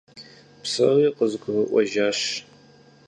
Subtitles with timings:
[0.61, 2.19] Псори къызгурыӀуэжащ.